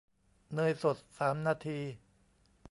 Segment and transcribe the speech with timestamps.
[0.53, 1.79] เนยสดสามนาที